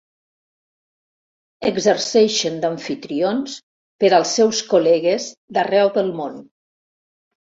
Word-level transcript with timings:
Exerceixen 1.69 2.55
d'amfitrions 2.63 3.59
per 4.03 4.11
als 4.19 4.33
seus 4.39 4.61
col·legues 4.71 5.27
d'arreu 5.57 5.91
del 5.99 6.09
món. 6.21 6.41